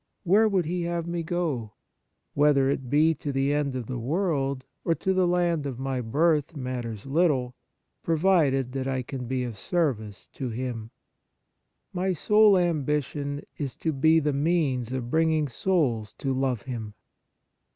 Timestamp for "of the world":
3.75-4.65